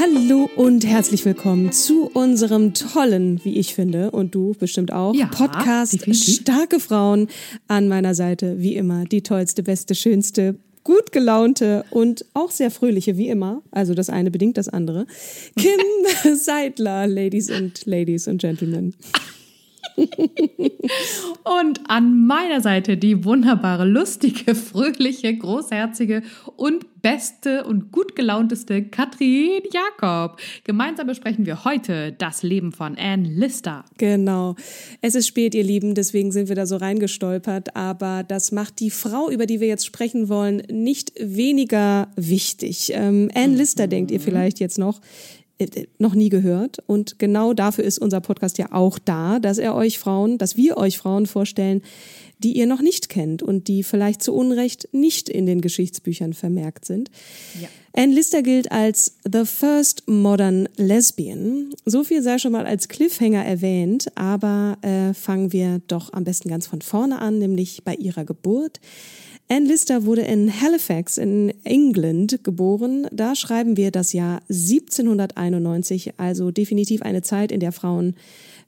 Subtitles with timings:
[0.00, 5.26] Hallo und herzlich willkommen zu unserem tollen, wie ich finde, und du bestimmt auch, Ja,
[5.26, 6.36] Podcast definitiv.
[6.36, 7.28] Starke Frauen.
[7.68, 13.18] An meiner Seite, wie immer, die tollste, beste, schönste, gut gelaunte und auch sehr fröhliche,
[13.18, 13.62] wie immer.
[13.72, 15.06] Also das eine bedingt das andere.
[15.58, 15.78] Kim
[16.34, 18.94] Seidler, Ladies and Ladies and Gentlemen.
[21.60, 26.22] Und an meiner Seite die wunderbare, lustige, fröhliche, großherzige
[26.56, 30.38] und beste und gut gelaunteste Katrin Jakob.
[30.64, 33.84] Gemeinsam besprechen wir heute das Leben von Anne Lister.
[33.96, 34.56] Genau.
[35.00, 37.74] Es ist spät, ihr Lieben, deswegen sind wir da so reingestolpert.
[37.76, 42.92] Aber das macht die Frau, über die wir jetzt sprechen wollen, nicht weniger wichtig.
[42.94, 45.00] Ähm, Anne Lister denkt ihr vielleicht jetzt noch.
[45.60, 46.78] Äh, noch nie gehört.
[46.86, 50.76] Und genau dafür ist unser Podcast ja auch da, dass er euch Frauen, dass wir
[50.76, 51.82] euch Frauen vorstellen,
[52.38, 56.86] die ihr noch nicht kennt und die vielleicht zu Unrecht nicht in den Geschichtsbüchern vermerkt
[56.86, 57.10] sind.
[57.92, 61.74] Anne Lister gilt als the first modern lesbian.
[61.84, 66.48] So viel sei schon mal als Cliffhanger erwähnt, aber äh, fangen wir doch am besten
[66.48, 68.80] ganz von vorne an, nämlich bei ihrer Geburt.
[69.52, 73.08] Anne Lister wurde in Halifax in England geboren.
[73.10, 78.14] Da schreiben wir das Jahr 1791, also definitiv eine Zeit, in der Frauen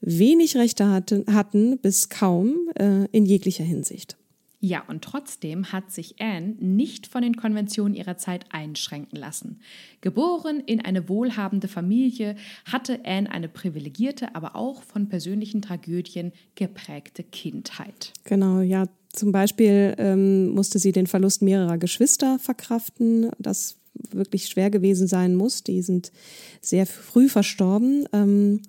[0.00, 4.16] wenig Rechte hatten, hatten bis kaum äh, in jeglicher Hinsicht.
[4.58, 9.60] Ja, und trotzdem hat sich Anne nicht von den Konventionen ihrer Zeit einschränken lassen.
[10.00, 17.22] Geboren in eine wohlhabende Familie, hatte Anne eine privilegierte, aber auch von persönlichen Tragödien geprägte
[17.22, 18.12] Kindheit.
[18.24, 18.86] Genau, ja.
[19.12, 23.76] Zum Beispiel ähm, musste sie den Verlust mehrerer Geschwister verkraften, das
[24.10, 25.62] wirklich schwer gewesen sein muss.
[25.62, 26.12] Die sind
[26.60, 28.08] sehr früh verstorben.
[28.12, 28.62] Ähm,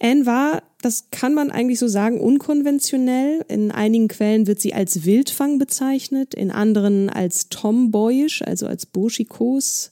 [0.00, 3.44] Anne war, das kann man eigentlich so sagen, unkonventionell.
[3.48, 9.90] In einigen Quellen wird sie als Wildfang bezeichnet, in anderen als tomboyisch, also als burschikos.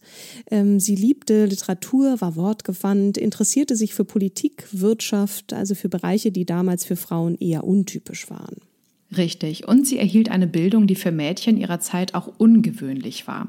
[0.48, 6.44] Ähm, sie liebte Literatur, war wortgewandt, interessierte sich für Politik, Wirtschaft, also für Bereiche, die
[6.44, 8.58] damals für Frauen eher untypisch waren.
[9.14, 9.68] Richtig.
[9.68, 13.48] Und sie erhielt eine Bildung, die für Mädchen ihrer Zeit auch ungewöhnlich war.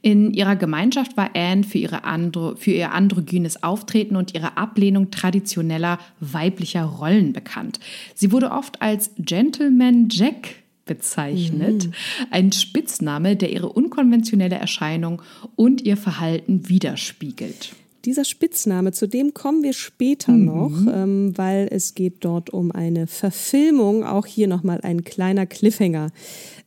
[0.00, 5.10] In ihrer Gemeinschaft war Anne für, ihre andro, für ihr androgynes Auftreten und ihre Ablehnung
[5.10, 7.78] traditioneller weiblicher Rollen bekannt.
[8.14, 10.48] Sie wurde oft als Gentleman Jack
[10.86, 11.90] bezeichnet,
[12.30, 15.20] ein Spitzname, der ihre unkonventionelle Erscheinung
[15.56, 17.74] und ihr Verhalten widerspiegelt.
[18.06, 23.06] Dieser Spitzname, zu dem kommen wir später noch, ähm, weil es geht dort um eine
[23.08, 24.04] Verfilmung.
[24.04, 26.10] Auch hier nochmal ein kleiner Cliffhanger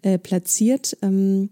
[0.02, 0.98] äh, platziert.
[1.02, 1.50] Ähm,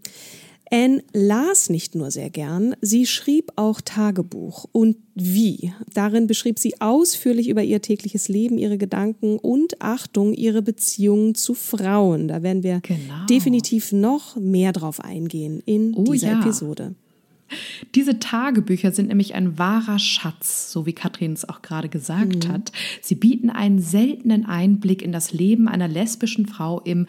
[0.70, 4.66] Anne las nicht nur sehr gern, sie schrieb auch Tagebuch.
[4.74, 5.72] Und wie?
[5.94, 11.54] Darin beschrieb sie ausführlich über ihr tägliches Leben, ihre Gedanken und Achtung, ihre Beziehungen zu
[11.54, 12.28] Frauen.
[12.28, 13.26] Da werden wir Genau.
[13.30, 16.40] definitiv noch mehr drauf eingehen in Oh dieser ja.
[16.42, 16.96] Episode.
[17.96, 22.72] Diese Tagebücher sind nämlich ein wahrer Schatz, so wie Katrin es auch gerade gesagt hat.
[23.02, 27.08] Sie bieten einen seltenen Einblick in das Leben einer lesbischen Frau im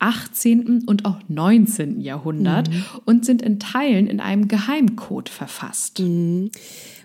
[0.00, 0.84] 18.
[0.86, 2.00] und auch 19.
[2.00, 2.68] Jahrhundert
[3.04, 6.02] und sind in Teilen in einem Geheimcode verfasst.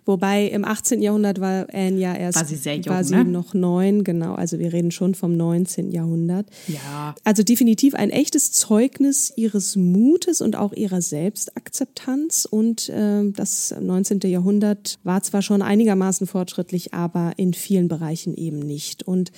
[0.10, 1.04] Wobei im 18.
[1.04, 3.26] Jahrhundert war Anne ja erst War sie sehr jung, war sie ne?
[3.26, 4.34] noch neun, genau.
[4.34, 5.92] Also wir reden schon vom 19.
[5.92, 6.48] Jahrhundert.
[6.68, 7.14] Ja.
[7.24, 12.48] Also definitiv ein echtes Zeugnis ihres Mutes und auch ihrer Selbstakzeptanz.
[12.50, 14.22] Und äh, das 19.
[14.22, 19.04] Jahrhundert war zwar schon einigermaßen fortschrittlich, aber in vielen Bereichen eben nicht.
[19.04, 19.32] Und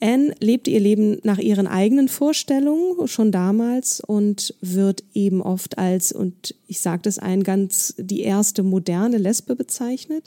[0.00, 6.12] Anne lebte ihr Leben nach ihren eigenen Vorstellungen schon damals und wird eben oft als,
[6.12, 10.24] und ich sage das ein, ganz die erste moderne Lesbe bezeichnet.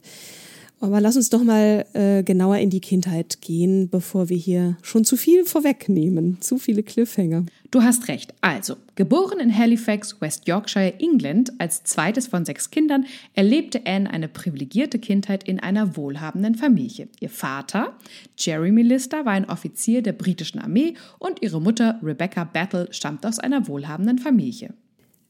[0.81, 5.03] Aber lass uns doch mal äh, genauer in die Kindheit gehen, bevor wir hier schon
[5.03, 6.37] zu viel vorwegnehmen.
[6.39, 7.45] Zu viele Cliffhanger.
[7.69, 8.33] Du hast recht.
[8.39, 14.29] Also, geboren in Halifax, West Yorkshire, England, als zweites von sechs Kindern, erlebte Anne eine
[14.29, 17.09] privilegierte Kindheit in einer wohlhabenden Familie.
[17.19, 17.93] Ihr Vater,
[18.37, 23.37] Jeremy Lister, war ein Offizier der britischen Armee und ihre Mutter, Rebecca Battle, stammt aus
[23.39, 24.73] einer wohlhabenden Familie.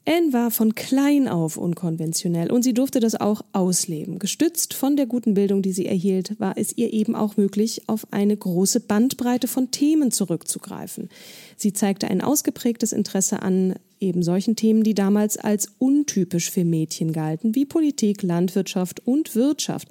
[0.06, 4.18] Anne war von klein auf unkonventionell und sie durfte das auch ausleben.
[4.18, 8.08] Gestützt von der guten Bildung, die sie erhielt, war es ihr eben auch möglich, auf
[8.12, 11.10] eine große Bandbreite von Themen zurückzugreifen.
[11.58, 17.12] Sie zeigte ein ausgeprägtes Interesse an eben solchen Themen, die damals als untypisch für Mädchen
[17.12, 19.90] galten, wie Politik, Landwirtschaft und Wirtschaft.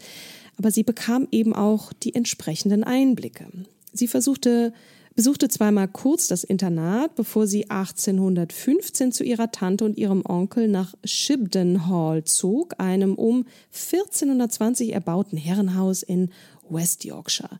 [0.56, 3.46] Aber sie bekam eben auch die entsprechenden Einblicke.
[3.93, 4.72] Sie versuchte
[5.19, 10.94] besuchte zweimal kurz das Internat, bevor sie 1815 zu ihrer Tante und ihrem Onkel nach
[11.03, 16.31] Shibden Hall zog, einem um 1420 erbauten Herrenhaus in
[16.70, 17.59] West Yorkshire.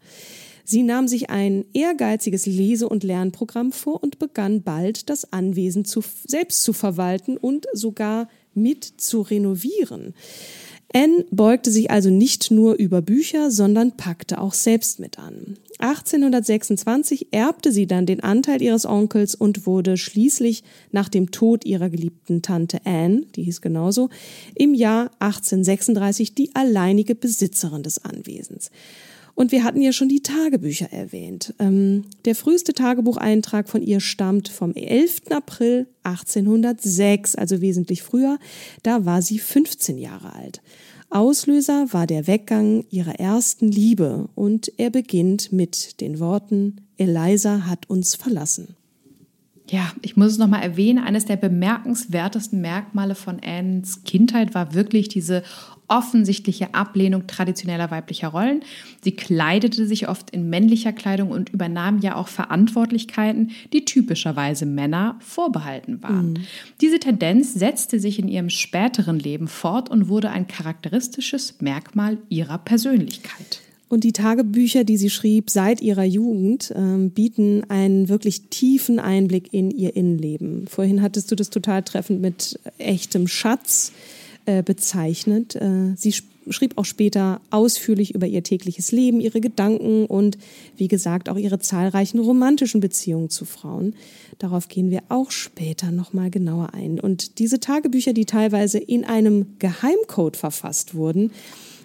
[0.63, 6.01] Sie nahm sich ein ehrgeiziges Lese- und Lernprogramm vor und begann bald, das Anwesen zu,
[6.29, 10.15] selbst zu verwalten und sogar mit zu renovieren.
[10.95, 15.59] Anne beugte sich also nicht nur über Bücher, sondern packte auch selbst mit an.
[15.81, 21.89] 1826 erbte sie dann den Anteil ihres Onkels und wurde schließlich nach dem Tod ihrer
[21.89, 24.09] geliebten Tante Anne, die hieß genauso,
[24.55, 28.71] im Jahr 1836 die alleinige Besitzerin des Anwesens.
[29.39, 31.55] Und wir hatten ja schon die Tagebücher erwähnt.
[31.61, 35.31] Ähm, der früheste Tagebucheintrag von ihr stammt vom 11.
[35.31, 38.41] April 1806, also wesentlich früher.
[38.83, 40.61] Da war sie 15 Jahre alt.
[41.11, 47.89] Auslöser war der Weggang ihrer ersten Liebe und er beginnt mit den Worten, Eliza hat
[47.89, 48.75] uns verlassen.
[49.71, 55.09] Ja, ich muss es nochmal erwähnen, eines der bemerkenswertesten Merkmale von Annes Kindheit war wirklich
[55.09, 55.43] diese
[55.89, 58.63] offensichtliche Ablehnung traditioneller weiblicher Rollen.
[59.03, 65.17] Sie kleidete sich oft in männlicher Kleidung und übernahm ja auch Verantwortlichkeiten, die typischerweise Männer
[65.21, 66.35] vorbehalten waren.
[66.35, 66.45] Mhm.
[66.81, 72.59] Diese Tendenz setzte sich in ihrem späteren Leben fort und wurde ein charakteristisches Merkmal ihrer
[72.59, 73.63] Persönlichkeit.
[73.89, 79.53] Und die Tagebücher, die sie schrieb seit ihrer Jugend, ähm, bieten einen wirklich tiefen Einblick
[79.53, 80.67] in ihr Innenleben.
[80.67, 83.93] Vorhin hattest du das total treffend mit echtem Schatz
[84.45, 85.57] äh, bezeichnet.
[85.57, 86.13] Äh, sie
[86.51, 90.39] schrieb auch später ausführlich über ihr tägliches Leben, ihre Gedanken und,
[90.77, 93.95] wie gesagt, auch ihre zahlreichen romantischen Beziehungen zu Frauen.
[94.39, 97.01] Darauf gehen wir auch später nochmal genauer ein.
[97.01, 101.31] Und diese Tagebücher, die teilweise in einem Geheimcode verfasst wurden,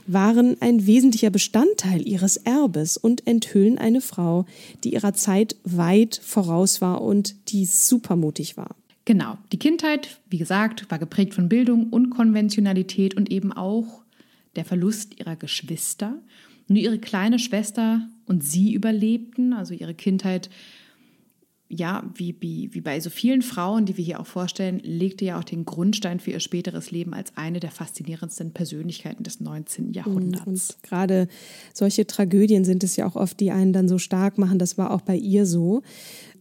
[0.06, 4.46] waren ein wesentlicher Bestandteil ihres Erbes und enthüllen eine Frau,
[4.84, 8.76] die ihrer Zeit weit voraus war und die supermutig war.
[9.06, 14.02] Genau, die Kindheit, wie gesagt, war geprägt von Bildung, Unkonventionalität und eben auch
[14.56, 16.16] der Verlust ihrer Geschwister.
[16.68, 20.50] Nur ihre kleine Schwester und sie überlebten, also ihre Kindheit
[21.76, 25.40] ja, wie, wie, wie bei so vielen Frauen, die wir hier auch vorstellen, legte ja
[25.40, 29.94] auch den Grundstein für ihr späteres Leben als eine der faszinierendsten Persönlichkeiten des 19.
[29.94, 30.46] Jahrhunderts.
[30.46, 31.28] Und gerade
[31.74, 34.60] solche Tragödien sind es ja auch oft, die einen dann so stark machen.
[34.60, 35.82] Das war auch bei ihr so.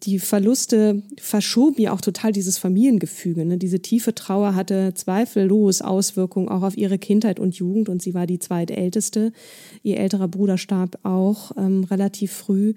[0.04, 3.44] Die Verluste verschoben ja auch total dieses Familiengefüge.
[3.44, 3.56] Ne?
[3.56, 8.26] Diese tiefe Trauer hatte zweifellos Auswirkungen auch auf ihre Kindheit und Jugend und sie war
[8.26, 9.32] die zweitälteste.
[9.84, 12.74] Ihr älterer Bruder starb auch ähm, relativ früh.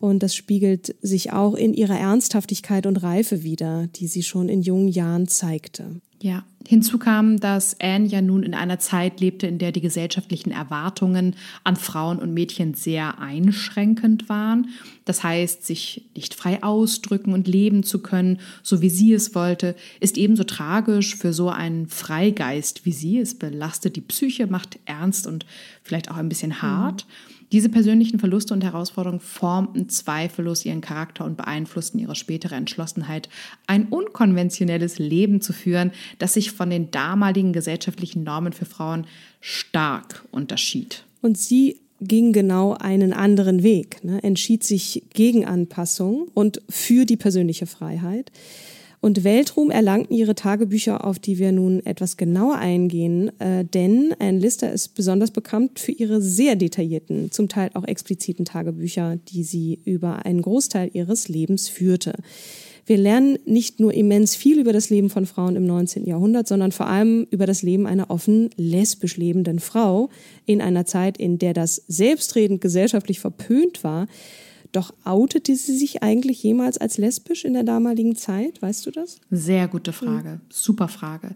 [0.00, 4.62] Und das spiegelt sich auch in ihrer Ernsthaftigkeit und Reife wider, die sie schon in
[4.62, 6.00] jungen Jahren zeigte.
[6.22, 10.52] Ja, hinzu kam, dass Anne ja nun in einer Zeit lebte, in der die gesellschaftlichen
[10.52, 14.68] Erwartungen an Frauen und Mädchen sehr einschränkend waren.
[15.04, 19.74] Das heißt, sich nicht frei ausdrücken und leben zu können, so wie sie es wollte,
[19.98, 23.18] ist ebenso tragisch für so einen Freigeist wie sie.
[23.18, 25.44] Es belastet die Psyche, macht ernst und
[25.82, 27.04] vielleicht auch ein bisschen hart.
[27.04, 27.31] Mhm.
[27.52, 33.28] Diese persönlichen Verluste und Herausforderungen formten zweifellos ihren Charakter und beeinflussten ihre spätere Entschlossenheit,
[33.66, 39.06] ein unkonventionelles Leben zu führen, das sich von den damaligen gesellschaftlichen Normen für Frauen
[39.40, 41.04] stark unterschied.
[41.20, 44.22] Und sie ging genau einen anderen Weg, ne?
[44.22, 48.32] entschied sich gegen Anpassung und für die persönliche Freiheit.
[49.02, 54.38] Und Weltruhm erlangten ihre Tagebücher, auf die wir nun etwas genauer eingehen, äh, denn Anne
[54.38, 59.80] Lister ist besonders bekannt für ihre sehr detaillierten, zum Teil auch expliziten Tagebücher, die sie
[59.84, 62.12] über einen Großteil ihres Lebens führte.
[62.86, 66.06] Wir lernen nicht nur immens viel über das Leben von Frauen im 19.
[66.06, 70.10] Jahrhundert, sondern vor allem über das Leben einer offen lesbisch lebenden Frau
[70.46, 74.06] in einer Zeit, in der das selbstredend gesellschaftlich verpönt war,
[74.72, 78.60] doch outete sie sich eigentlich jemals als lesbisch in der damaligen Zeit?
[78.62, 79.20] Weißt du das?
[79.30, 80.28] Sehr gute Frage.
[80.30, 80.40] Mhm.
[80.50, 81.34] Super Frage.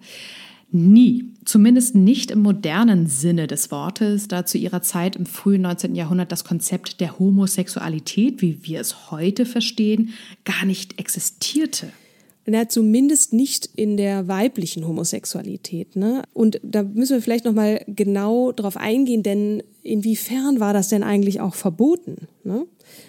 [0.72, 1.32] Nie.
[1.44, 5.94] Zumindest nicht im modernen Sinne des Wortes, da zu ihrer Zeit im frühen 19.
[5.94, 10.12] Jahrhundert das Konzept der Homosexualität, wie wir es heute verstehen,
[10.44, 11.92] gar nicht existierte.
[12.48, 15.96] Na, zumindest nicht in der weiblichen Homosexualität.
[15.96, 16.22] Ne?
[16.32, 21.02] Und da müssen wir vielleicht noch mal genau drauf eingehen, denn inwiefern war das denn
[21.02, 22.28] eigentlich auch verboten?
[22.44, 22.66] Ne?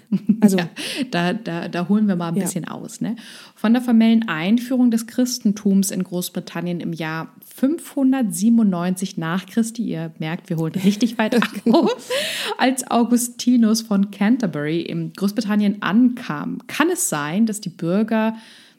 [0.39, 0.69] Also ja,
[1.11, 2.43] da, da, da holen wir mal ein ja.
[2.43, 3.01] bisschen aus.
[3.01, 3.15] Ne?
[3.55, 10.49] Von der formellen Einführung des Christentums in Großbritannien im Jahr 597 nach Christi, ihr merkt,
[10.49, 11.35] wir holen richtig weit
[11.71, 12.09] auf,
[12.57, 18.35] als Augustinus von Canterbury in Großbritannien ankam, kann es sein, dass die Bürger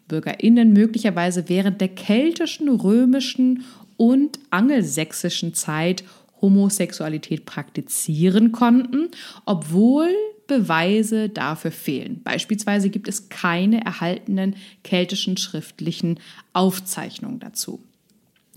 [0.08, 3.64] BürgerInnen möglicherweise während der keltischen, römischen
[3.96, 6.04] und angelsächsischen Zeit
[6.40, 9.08] Homosexualität praktizieren konnten,
[9.44, 10.08] obwohl
[10.46, 12.22] Beweise dafür fehlen.
[12.24, 16.18] Beispielsweise gibt es keine erhaltenen keltischen schriftlichen
[16.54, 17.80] Aufzeichnungen dazu.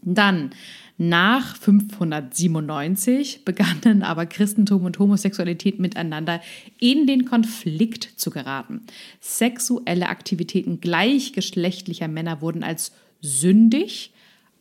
[0.04, 0.52] Dann
[0.98, 6.42] nach 597 begannen aber Christentum und Homosexualität miteinander
[6.80, 8.82] in den Konflikt zu geraten.
[9.20, 12.92] Sexuelle Aktivitäten gleichgeschlechtlicher Männer wurden als
[13.22, 14.14] sündig,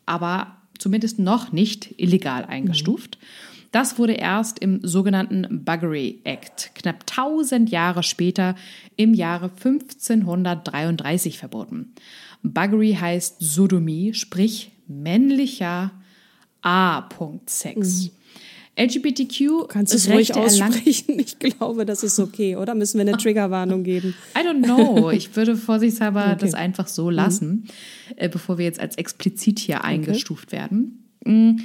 [0.06, 3.18] aber zumindest noch nicht illegal eingestuft.
[3.72, 8.56] Das wurde erst im sogenannten Buggery Act knapp 1000 Jahre später
[8.96, 11.92] im Jahre 1533 verboten.
[12.42, 15.92] Buggery heißt Sodomie, sprich männlicher
[16.62, 18.04] A-Sex.
[18.04, 18.10] Mhm.
[18.76, 19.68] LGBTQ.
[19.68, 21.18] Kannst du es ruhig aussprechen?
[21.18, 22.74] Ich glaube, das ist okay, oder?
[22.74, 24.14] Müssen wir eine Triggerwarnung geben?
[24.34, 25.10] I don't know.
[25.10, 26.36] Ich würde vorsichtshalber okay.
[26.40, 27.10] das einfach so mhm.
[27.10, 27.68] lassen,
[28.18, 28.30] mhm.
[28.30, 29.86] bevor wir jetzt als explizit hier okay.
[29.86, 31.04] eingestuft werden.
[31.24, 31.56] Mm,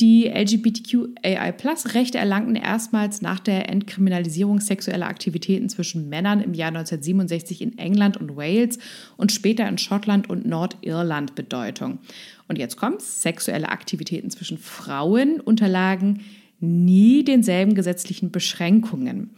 [0.00, 7.78] die LGBTQAI-Plus-Rechte erlangten erstmals nach der Entkriminalisierung sexueller Aktivitäten zwischen Männern im Jahr 1967 in
[7.78, 8.78] England und Wales
[9.16, 11.98] und später in Schottland und Nordirland Bedeutung.
[12.48, 16.20] Und jetzt kommt sexuelle Aktivitäten zwischen Frauen unterlagen
[16.60, 19.30] nie denselben gesetzlichen Beschränkungen.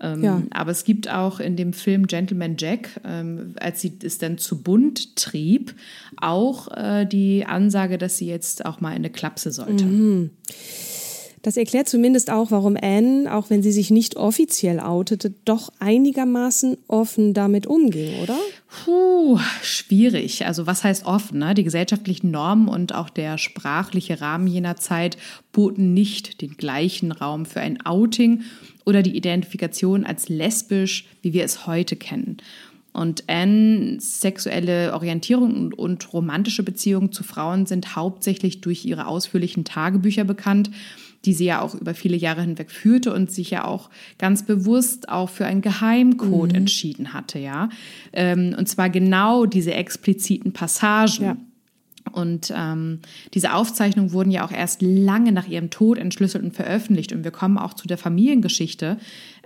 [0.00, 0.42] Ähm, ja.
[0.50, 4.62] Aber es gibt auch in dem Film Gentleman Jack, ähm, als sie es dann zu
[4.62, 5.74] bunt trieb,
[6.16, 9.84] auch äh, die Ansage, dass sie jetzt auch mal in eine Klapse sollte.
[9.84, 10.30] Mhm.
[11.42, 16.76] Das erklärt zumindest auch, warum Anne, auch wenn sie sich nicht offiziell outete, doch einigermaßen
[16.88, 18.38] offen damit umging, oder?
[18.70, 20.44] Puh, schwierig.
[20.44, 21.38] Also was heißt offen?
[21.38, 21.54] Ne?
[21.54, 25.16] Die gesellschaftlichen Normen und auch der sprachliche Rahmen jener Zeit
[25.52, 28.42] boten nicht den gleichen Raum für ein Outing
[28.84, 32.36] oder die Identifikation als lesbisch, wie wir es heute kennen.
[32.92, 39.64] Und Annes sexuelle Orientierung und, und romantische Beziehungen zu Frauen sind hauptsächlich durch ihre ausführlichen
[39.64, 40.70] Tagebücher bekannt
[41.24, 45.08] die sie ja auch über viele Jahre hinweg führte und sich ja auch ganz bewusst
[45.08, 46.58] auch für einen Geheimcode mhm.
[46.58, 47.68] entschieden hatte, ja.
[48.12, 51.24] Ähm, und zwar genau diese expliziten Passagen.
[51.24, 51.36] Ja.
[52.12, 53.00] Und ähm,
[53.34, 57.12] diese Aufzeichnungen wurden ja auch erst lange nach ihrem Tod entschlüsselt und veröffentlicht.
[57.12, 58.96] Und wir kommen auch zu der Familiengeschichte,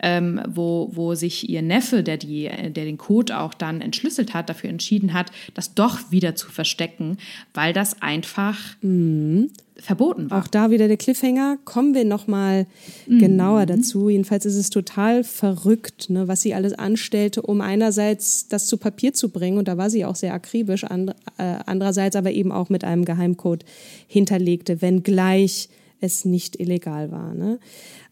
[0.01, 4.49] ähm, wo, wo sich ihr Neffe, der, die, der den Code auch dann entschlüsselt hat,
[4.49, 7.17] dafür entschieden hat, das doch wieder zu verstecken,
[7.53, 9.51] weil das einfach mhm
[9.83, 10.43] verboten war.
[10.43, 11.59] Auch da wieder der Cliffhanger.
[11.65, 12.67] Kommen wir nochmal
[13.07, 13.19] mhm.
[13.19, 14.09] genauer dazu.
[14.09, 19.13] Jedenfalls ist es total verrückt, ne, was sie alles anstellte, um einerseits das zu Papier
[19.13, 19.59] zu bringen.
[19.59, 20.85] Und da war sie auch sehr akribisch.
[20.85, 23.65] And, äh, andererseits aber eben auch mit einem Geheimcode
[24.07, 25.69] hinterlegte, wenngleich
[26.01, 27.35] es nicht illegal war.
[27.35, 27.59] Ne?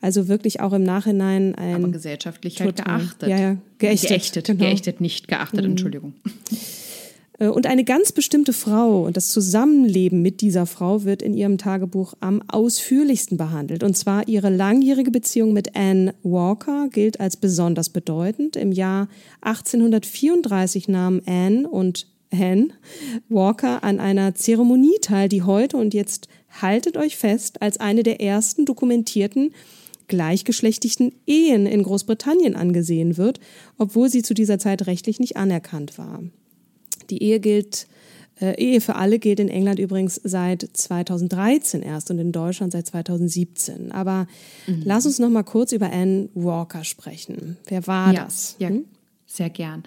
[0.01, 1.75] Also wirklich auch im Nachhinein ein.
[1.77, 3.29] Aber gesellschaftlich halt geachtet.
[3.29, 4.09] Ja, ja, geächtet.
[4.09, 4.65] Geächtet, genau.
[4.65, 5.73] geächtet nicht geachtet, mhm.
[5.73, 6.15] Entschuldigung.
[7.41, 11.59] Äh, und eine ganz bestimmte Frau und das Zusammenleben mit dieser Frau wird in ihrem
[11.59, 13.83] Tagebuch am ausführlichsten behandelt.
[13.83, 18.55] Und zwar ihre langjährige Beziehung mit Anne Walker gilt als besonders bedeutend.
[18.55, 19.09] Im Jahr
[19.41, 22.69] 1834 nahmen Anne und Anne
[23.29, 26.29] Walker an einer Zeremonie teil, die heute und jetzt
[26.63, 29.53] haltet euch fest, als eine der ersten dokumentierten
[30.07, 33.41] gleichgeschlechtlichen Ehen in Großbritannien angesehen wird,
[33.79, 36.21] obwohl sie zu dieser Zeit rechtlich nicht anerkannt war.
[37.11, 37.87] Die Ehe gilt,
[38.41, 42.87] äh, Ehe für alle gilt in England übrigens seit 2013 erst und in Deutschland seit
[42.87, 43.93] 2017.
[43.93, 44.27] Aber
[44.67, 44.83] mhm.
[44.85, 47.57] lass uns noch mal kurz über Anne Walker sprechen.
[47.67, 48.57] Wer war ja, das?
[48.59, 48.85] Ja, hm?
[49.27, 49.85] sehr gern.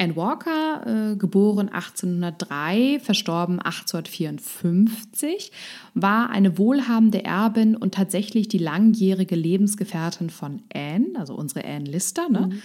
[0.00, 5.50] Anne Walker, äh, geboren 1803, verstorben 1854,
[5.94, 12.28] war eine wohlhabende Erbin und tatsächlich die langjährige Lebensgefährtin von Anne, also unsere Anne Lister.
[12.28, 12.46] Ne?
[12.46, 12.62] Mhm.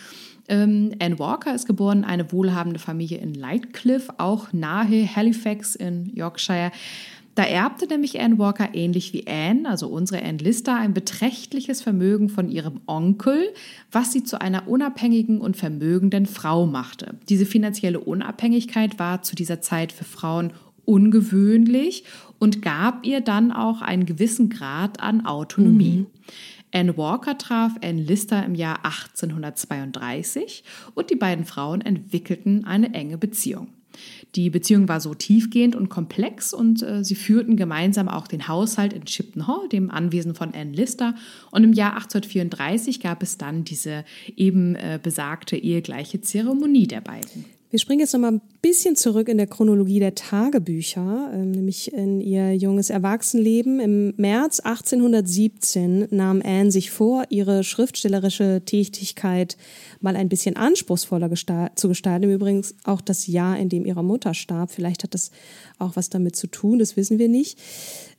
[0.47, 6.12] Ähm, Anne Walker ist geboren in eine wohlhabende Familie in Lightcliffe, auch nahe Halifax in
[6.15, 6.71] Yorkshire.
[7.35, 12.29] Da erbte nämlich Anne Walker ähnlich wie Anne, also unsere Anne Lister, ein beträchtliches Vermögen
[12.29, 13.53] von ihrem Onkel,
[13.91, 17.15] was sie zu einer unabhängigen und vermögenden Frau machte.
[17.29, 20.53] Diese finanzielle Unabhängigkeit war zu dieser Zeit für Frauen
[20.85, 22.03] ungewöhnlich
[22.38, 26.00] und gab ihr dann auch einen gewissen Grad an Autonomie.
[26.00, 26.07] Mhm.
[26.74, 30.63] Anne Walker traf Anne Lister im Jahr 1832
[30.96, 33.68] und die beiden Frauen entwickelten eine enge Beziehung.
[34.34, 38.92] Die Beziehung war so tiefgehend und komplex und äh, sie führten gemeinsam auch den Haushalt
[38.92, 41.13] in Shipton Hall, dem Anwesen von Anne Lister.
[41.51, 44.03] Und im Jahr 1834 gab es dann diese
[44.36, 47.46] eben äh, besagte ehegleiche Zeremonie der beiden.
[47.74, 51.92] Wir springen jetzt noch mal ein bisschen zurück in der Chronologie der Tagebücher, ähm, nämlich
[51.92, 53.80] in ihr junges Erwachsenenleben.
[53.80, 59.58] Im März 1817 nahm Anne sich vor, ihre schriftstellerische Tätigkeit
[60.01, 61.32] mal ein bisschen anspruchsvoller
[61.74, 62.30] zu gestalten.
[62.30, 64.70] Übrigens auch das Jahr, in dem ihre Mutter starb.
[64.70, 65.32] Vielleicht hat das
[65.80, 67.58] auch was damit zu tun, das wissen wir nicht.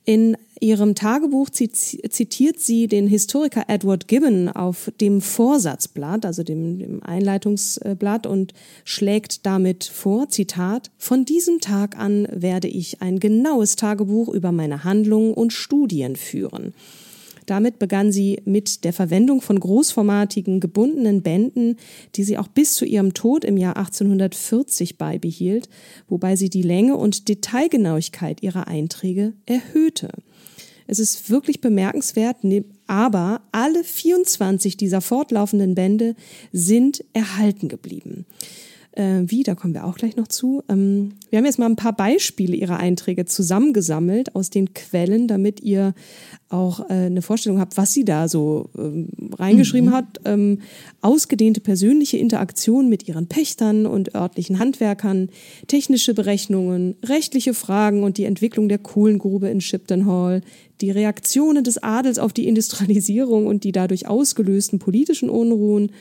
[0.03, 7.03] In ihrem Tagebuch zitiert sie den Historiker Edward Gibbon auf dem Vorsatzblatt, also dem, dem,
[7.03, 14.29] Einleitungsblatt, und schlägt damit vor, Zitat, von diesem Tag an werde ich ein genaues Tagebuch
[14.29, 16.73] über meine Handlungen und Studien führen.
[17.45, 21.77] Damit begann sie mit der Verwendung von großformatigen gebundenen Bänden,
[22.15, 25.69] die sie auch bis zu ihrem Tod im Jahr 1840 beibehielt,
[26.07, 30.09] wobei sie die Länge und Detailgenauigkeit ihrer Einträge erhöhte.
[30.87, 36.15] Es ist wirklich bemerkenswert, ne, aber alle 24 dieser fortlaufenden Bände
[36.51, 38.25] sind erhalten geblieben.
[38.95, 40.63] Äh, wie, da kommen wir auch gleich noch zu.
[40.69, 45.59] Ähm, wir haben jetzt mal ein paar Beispiele ihrer Einträge zusammengesammelt aus den Quellen, damit
[45.59, 45.93] ihr
[46.47, 49.93] auch äh, eine Vorstellung habt, was sie da so ähm, reingeschrieben mhm.
[49.93, 50.21] hat.
[50.23, 50.59] Ähm,
[51.01, 55.29] ausgedehnte persönliche Interaktion mit ihren Pächtern und örtlichen Handwerkern,
[55.67, 60.41] technische Berechnungen, rechtliche Fragen und die Entwicklung der Kohlengrube in Shipton Hall,
[60.79, 65.91] die Reaktionen des Adels auf die Industrialisierung und die dadurch ausgelösten politischen Unruhen,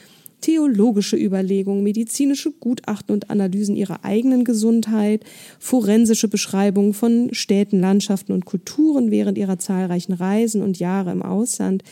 [0.44, 5.24] theologische Überlegungen, medizinische Gutachten und Analysen ihrer eigenen Gesundheit,
[5.58, 11.82] forensische Beschreibungen von Städten, Landschaften und Kulturen während ihrer zahlreichen Reisen und Jahre im Ausland,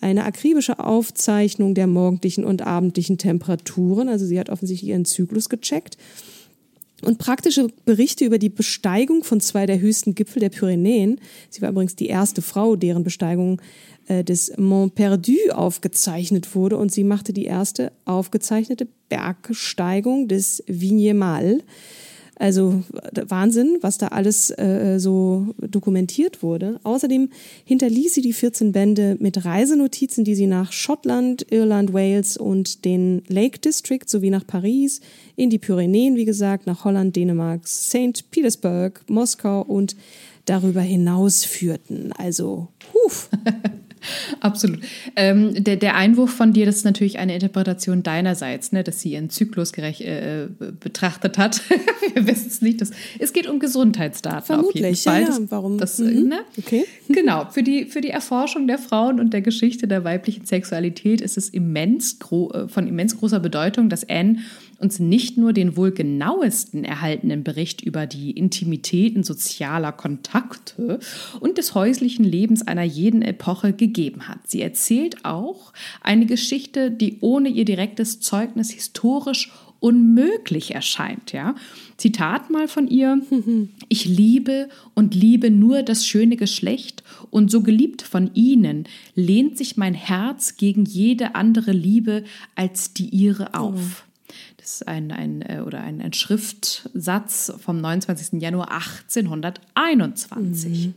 [0.00, 5.96] eine akribische Aufzeichnung der morgendlichen und abendlichen Temperaturen, also sie hat offensichtlich ihren Zyklus gecheckt,
[7.02, 11.20] und praktische Berichte über die Besteigung von zwei der höchsten Gipfel der Pyrenäen.
[11.50, 13.60] Sie war übrigens die erste Frau, deren Besteigung
[14.06, 21.62] äh, des Mont Perdu aufgezeichnet wurde und sie machte die erste aufgezeichnete Bergsteigung des Vignemal.
[22.38, 22.82] Also
[23.14, 26.80] Wahnsinn, was da alles äh, so dokumentiert wurde.
[26.82, 27.30] Außerdem
[27.64, 33.22] hinterließ sie die 14 Bände mit Reisenotizen, die sie nach Schottland, Irland, Wales und den
[33.28, 35.00] Lake District sowie nach Paris,
[35.34, 38.30] in die Pyrenäen, wie gesagt, nach Holland, Dänemark, St.
[38.30, 39.96] Petersburg, Moskau und
[40.44, 42.12] darüber hinaus führten.
[42.12, 43.30] Also, huf.
[44.40, 44.80] Absolut.
[45.16, 49.12] Ähm, der, der Einwurf von dir, das ist natürlich eine Interpretation deinerseits, ne, dass sie
[49.12, 50.48] ihren Zyklus gerecht, äh,
[50.80, 51.60] betrachtet hat.
[52.14, 52.80] Wir wissen es nicht.
[52.80, 55.42] Das, es geht um Gesundheitsdaten Vermutlich, auf jeden Fall.
[55.42, 55.50] Ja.
[55.50, 55.78] Warum?
[55.78, 56.28] Das, mhm.
[56.28, 56.38] ne?
[56.58, 56.84] okay.
[57.08, 57.46] Genau.
[57.50, 61.48] Für die, für die Erforschung der Frauen und der Geschichte der weiblichen Sexualität ist es
[61.48, 64.38] immens äh, von immens großer Bedeutung, dass Anne
[64.78, 71.00] uns nicht nur den wohl genauesten erhaltenen Bericht über die Intimitäten sozialer Kontakte
[71.40, 74.40] und des häuslichen Lebens einer jeden Epoche gegeben hat.
[74.46, 81.54] Sie erzählt auch eine Geschichte, die ohne ihr direktes Zeugnis historisch unmöglich erscheint, ja.
[81.96, 83.20] Zitat mal von ihr:
[83.88, 88.84] Ich liebe und liebe nur das schöne Geschlecht und so geliebt von ihnen
[89.14, 94.05] lehnt sich mein Herz gegen jede andere Liebe als die ihre auf.
[94.66, 98.42] Das ist ein, ein, äh, oder ein, ein Schriftsatz vom 29.
[98.42, 100.88] Januar 1821.
[100.88, 100.94] Mhm.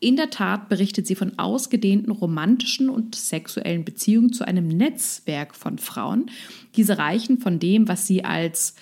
[0.00, 5.76] In der Tat berichtet sie von ausgedehnten romantischen und sexuellen Beziehungen zu einem Netzwerk von
[5.76, 6.30] Frauen.
[6.74, 8.74] Diese reichen von dem, was sie als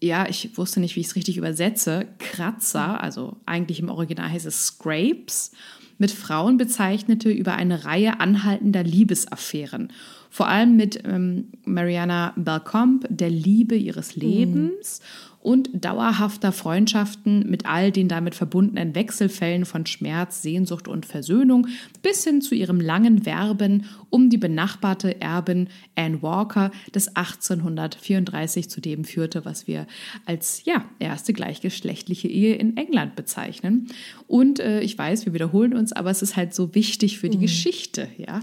[0.00, 4.46] ja, ich wusste nicht, wie ich es richtig übersetze, Kratzer, also eigentlich im Original heißt
[4.46, 5.50] es Scrapes,
[5.98, 9.92] mit Frauen bezeichnete über eine Reihe anhaltender Liebesaffären
[10.34, 15.38] vor allem mit ähm, Mariana Belcombe, der Liebe ihres Lebens mhm.
[15.42, 21.68] und dauerhafter Freundschaften mit all den damit verbundenen Wechselfällen von Schmerz, Sehnsucht und Versöhnung
[22.02, 28.80] bis hin zu ihrem langen Werben um die benachbarte Erbin Anne Walker, das 1834 zu
[28.80, 29.86] dem führte, was wir
[30.26, 33.86] als ja, erste gleichgeschlechtliche Ehe in England bezeichnen.
[34.26, 37.38] Und äh, ich weiß, wir wiederholen uns, aber es ist halt so wichtig für die
[37.38, 37.42] mhm.
[37.42, 38.42] Geschichte, ja.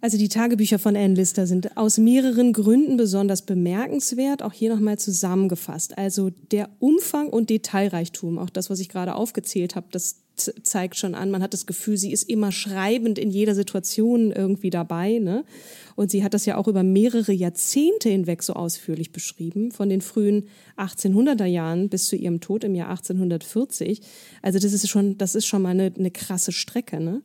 [0.00, 4.98] Also die Tagebücher von Anne Lister sind aus mehreren Gründen besonders bemerkenswert, auch hier nochmal
[4.98, 5.96] zusammengefasst.
[5.96, 11.14] Also der Umfang und Detailreichtum, auch das, was ich gerade aufgezählt habe, das zeigt schon
[11.14, 15.18] an, man hat das Gefühl, sie ist immer schreibend in jeder Situation irgendwie dabei.
[15.18, 15.44] Ne?
[15.94, 20.02] Und sie hat das ja auch über mehrere Jahrzehnte hinweg so ausführlich beschrieben, von den
[20.02, 24.02] frühen 1800er Jahren bis zu ihrem Tod im Jahr 1840.
[24.42, 27.00] Also das ist schon, das ist schon mal eine, eine krasse Strecke.
[27.00, 27.22] Ne?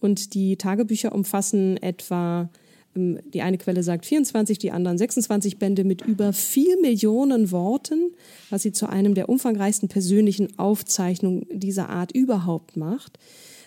[0.00, 2.48] Und die Tagebücher umfassen etwa
[2.96, 8.12] ähm, die eine Quelle sagt 24, die anderen 26 Bände mit über vier Millionen Worten,
[8.50, 13.18] was sie zu einem der umfangreichsten persönlichen Aufzeichnungen dieser Art überhaupt macht.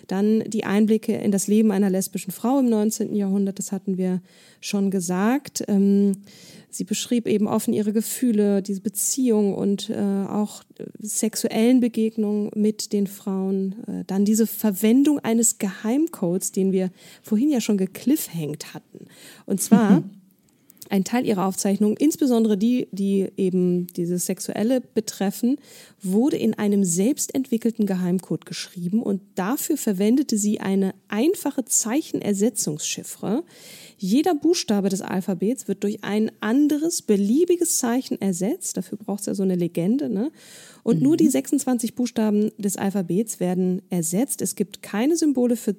[0.08, 3.16] Dann die Einblicke in das Leben einer lesbischen Frau im 19.
[3.16, 4.22] Jahrhundert, das hatten wir
[4.60, 5.64] schon gesagt.
[5.68, 6.14] Ähm,
[6.70, 12.94] sie beschrieb eben offen ihre Gefühle, diese Beziehung und äh, auch äh, sexuellen Begegnungen mit
[12.94, 13.76] den Frauen.
[13.88, 19.06] Äh, dann diese Verwendung eines Geheimcodes, den wir vorhin ja schon gekliffhängt hatten.
[19.46, 20.04] Und zwar
[20.92, 25.58] ein Teil ihrer Aufzeichnungen, insbesondere die, die eben dieses Sexuelle betreffen,
[26.02, 33.44] wurde in einem selbstentwickelten Geheimcode geschrieben und dafür verwendete sie eine einfache Zeichenersetzungschiffre.
[33.98, 38.76] Jeder Buchstabe des Alphabets wird durch ein anderes beliebiges Zeichen ersetzt.
[38.76, 40.10] Dafür braucht es ja so eine Legende.
[40.10, 40.32] Ne?
[40.84, 41.04] Und mhm.
[41.04, 44.42] nur die 26 Buchstaben des Alphabets werden ersetzt.
[44.42, 45.76] Es gibt keine Symbole für,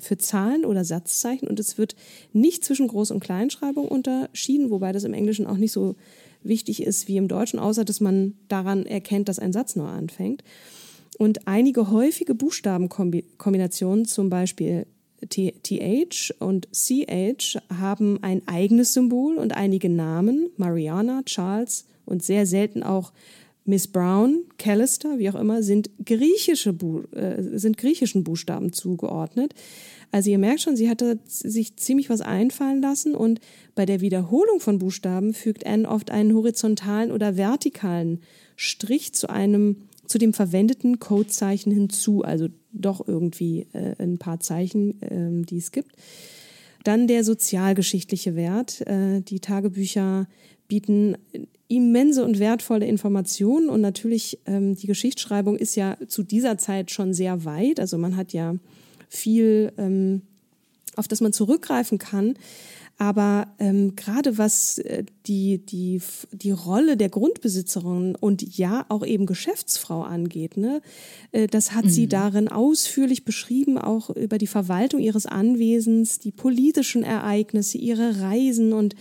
[0.00, 1.94] für Zahlen oder Satzzeichen und es wird
[2.32, 5.96] nicht zwischen Groß- und Kleinschreibung unterschieden, wobei das im Englischen auch nicht so
[6.42, 10.42] wichtig ist wie im Deutschen, außer dass man daran erkennt, dass ein Satz neu anfängt.
[11.18, 14.86] Und einige häufige Buchstabenkombinationen, zum Beispiel
[15.28, 22.82] TH und CH, haben ein eigenes Symbol und einige Namen, Mariana, Charles und sehr selten
[22.82, 23.12] auch
[23.70, 26.74] Miss Brown, Callister, wie auch immer, sind, griechische
[27.12, 29.54] äh, sind griechischen Buchstaben zugeordnet.
[30.10, 33.40] Also ihr merkt schon, sie hatte sich ziemlich was einfallen lassen und
[33.76, 38.20] bei der Wiederholung von Buchstaben fügt Anne oft einen horizontalen oder vertikalen
[38.56, 45.00] Strich zu einem zu dem verwendeten Codezeichen hinzu, also doch irgendwie äh, ein paar Zeichen,
[45.02, 45.92] äh, die es gibt.
[46.82, 48.80] Dann der sozialgeschichtliche Wert.
[48.88, 50.26] Äh, die Tagebücher
[50.66, 51.16] bieten
[51.70, 57.14] immense und wertvolle Informationen und natürlich ähm, die Geschichtsschreibung ist ja zu dieser Zeit schon
[57.14, 57.78] sehr weit.
[57.78, 58.56] Also man hat ja
[59.08, 60.22] viel, ähm,
[60.96, 62.34] auf das man zurückgreifen kann.
[62.98, 66.02] Aber ähm, gerade was äh, die, die,
[66.32, 70.82] die Rolle der Grundbesitzerin und ja auch eben Geschäftsfrau angeht, ne,
[71.32, 71.90] äh, das hat mhm.
[71.90, 78.74] sie darin ausführlich beschrieben, auch über die Verwaltung ihres Anwesens, die politischen Ereignisse, ihre Reisen
[78.74, 78.96] und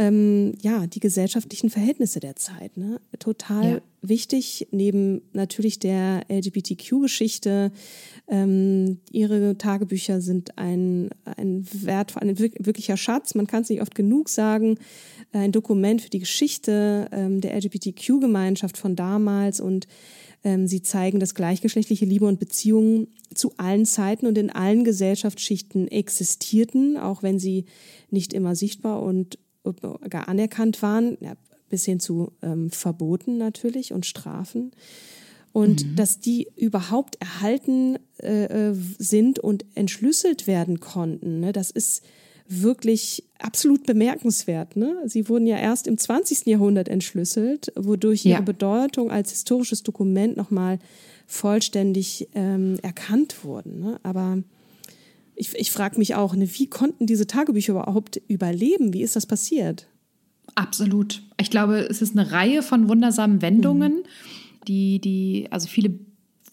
[0.00, 2.78] ähm, ja, die gesellschaftlichen Verhältnisse der Zeit.
[2.78, 3.02] Ne?
[3.18, 3.80] Total ja.
[4.00, 7.70] wichtig, neben natürlich der LGBTQ-Geschichte.
[8.26, 13.34] Ähm, ihre Tagebücher sind ein, ein Wert, ein wirklicher Schatz.
[13.34, 14.78] Man kann es nicht oft genug sagen.
[15.32, 19.86] Ein Dokument für die Geschichte ähm, der LGBTQ-Gemeinschaft von damals und
[20.44, 25.88] ähm, sie zeigen, dass gleichgeschlechtliche Liebe und Beziehungen zu allen Zeiten und in allen Gesellschaftsschichten
[25.88, 27.66] existierten, auch wenn sie
[28.08, 29.38] nicht immer sichtbar und
[30.08, 31.34] gar anerkannt waren, ja,
[31.68, 34.72] bis hin zu ähm, Verboten natürlich und Strafen.
[35.52, 35.96] Und mhm.
[35.96, 42.04] dass die überhaupt erhalten äh, äh, sind und entschlüsselt werden konnten, ne, das ist
[42.50, 44.76] wirklich absolut bemerkenswert.
[44.76, 44.96] Ne?
[45.06, 46.46] Sie wurden ja erst im 20.
[46.46, 48.36] Jahrhundert entschlüsselt, wodurch ja.
[48.36, 50.80] ihre Bedeutung als historisches Dokument nochmal
[51.26, 53.78] vollständig ähm, erkannt wurden.
[53.78, 54.00] Ne?
[54.02, 54.42] Aber
[55.40, 58.92] ich, ich frage mich auch, ne, wie konnten diese Tagebücher überhaupt überleben?
[58.92, 59.86] Wie ist das passiert?
[60.54, 61.22] Absolut.
[61.40, 64.64] Ich glaube, es ist eine Reihe von wundersamen Wendungen, mhm.
[64.68, 65.98] die, die, also viele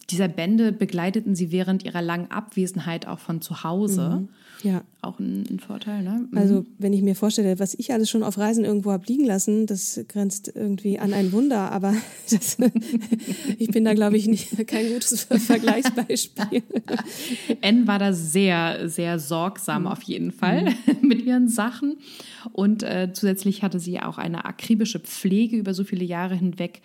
[0.08, 4.22] dieser Bände begleiteten sie während ihrer langen Abwesenheit auch von zu Hause.
[4.62, 4.70] Mhm.
[4.70, 4.82] Ja.
[5.00, 6.26] Auch ein, ein Vorteil, ne?
[6.28, 6.36] Mhm.
[6.36, 9.66] Also, wenn ich mir vorstelle, was ich alles schon auf Reisen irgendwo habe liegen lassen,
[9.66, 11.94] das grenzt irgendwie an ein Wunder, aber
[12.30, 12.56] das,
[13.58, 16.64] ich bin da, glaube ich, nicht, kein gutes Vergleichsbeispiel.
[17.60, 21.08] N war da sehr, sehr sorgsam auf jeden Fall mhm.
[21.08, 21.98] mit ihren Sachen.
[22.52, 26.80] Und äh, zusätzlich hatte sie auch eine akribische Pflege über so viele Jahre hinweg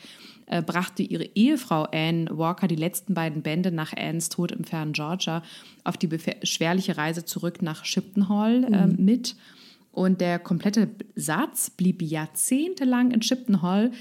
[0.46, 4.94] äh, brachte ihre Ehefrau Anne Walker die letzten beiden Bände nach Annes Tod im fernen
[4.94, 5.42] Georgia
[5.84, 9.04] auf die beschwerliche Reise zurück nach Shipton Hall äh, mhm.
[9.04, 9.36] mit.
[9.92, 13.92] Und der komplette Satz blieb jahrzehntelang in Shipton Hall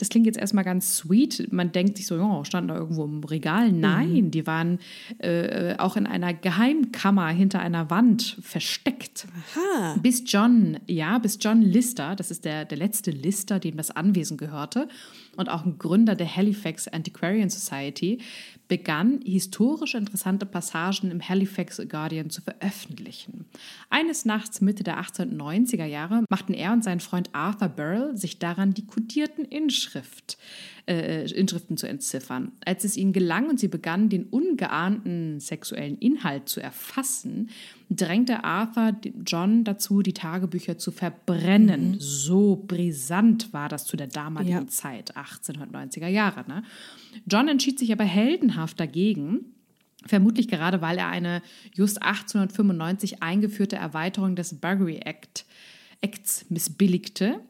[0.00, 1.52] das klingt jetzt erstmal ganz sweet.
[1.52, 3.70] Man denkt sich so, ja, standen da irgendwo im Regal.
[3.70, 3.80] Mhm.
[3.80, 4.30] Nein, mhm.
[4.30, 4.78] die waren
[5.18, 9.26] äh, auch in einer Geheimkammer hinter einer Wand versteckt.
[9.54, 9.96] Aha.
[10.02, 14.38] Bis John, ja, bis John Lister, das ist der, der letzte Lister, dem das Anwesen
[14.38, 14.88] gehörte
[15.36, 18.20] und auch ein Gründer der Halifax Antiquarian Society,
[18.70, 23.44] begann, historisch interessante Passagen im Halifax Guardian zu veröffentlichen.
[23.90, 28.72] Eines Nachts Mitte der 1890er Jahre machten er und sein Freund Arthur Burrell sich daran,
[28.72, 30.38] die kodierten Inschrift
[30.86, 32.52] äh, Inschriften zu entziffern.
[32.64, 37.50] Als es ihnen gelang und sie begannen, den ungeahnten sexuellen Inhalt zu erfassen,
[37.90, 41.92] drängte Arthur John dazu, die Tagebücher zu verbrennen.
[41.92, 42.00] Mhm.
[42.00, 44.66] So brisant war das zu der damaligen ja.
[44.66, 46.44] Zeit, 1890er Jahre.
[46.48, 46.62] Ne?
[47.26, 49.46] John entschied sich aber heldenhaft dagegen.
[50.06, 51.42] Vermutlich gerade, weil er eine
[51.74, 55.44] just 1895 eingeführte Erweiterung des Buggery Act,
[56.00, 57.40] Acts missbilligte.